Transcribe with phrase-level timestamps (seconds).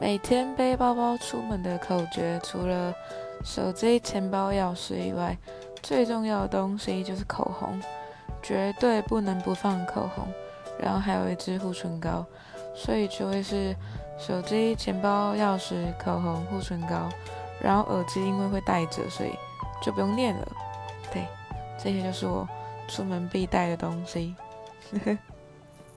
[0.00, 2.94] 每天背包包出门的口诀，除了
[3.44, 5.36] 手机钱包钥匙以外，
[5.82, 7.80] 最重要的东西就是口红，
[8.42, 10.26] 绝对不能不放口红。
[10.80, 12.24] 然后还有一支护唇膏，
[12.74, 13.74] 所以就会是
[14.16, 17.08] 手机钱包钥匙、口红、护唇膏，
[17.60, 19.32] 然后耳机因为会带着，所以
[19.82, 20.46] 就不用念了。
[21.12, 21.26] 对，
[21.76, 22.48] 这些就是我
[22.86, 24.36] 出门必带的东西。